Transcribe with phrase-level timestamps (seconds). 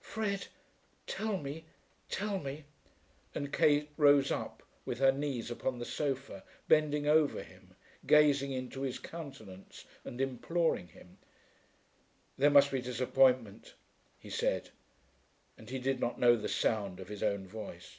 [0.00, 0.48] "Fred,
[1.06, 1.64] tell me;
[2.08, 2.64] tell me."
[3.36, 8.80] And Kate rose up, with her knees upon the sofa, bending over him, gazing into
[8.80, 11.18] his countenance and imploring him.
[12.36, 13.74] "There must be disappointment,"
[14.18, 14.70] he said;
[15.56, 17.98] and he did not know the sound of his own voice.